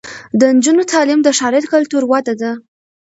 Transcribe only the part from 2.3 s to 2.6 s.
ده.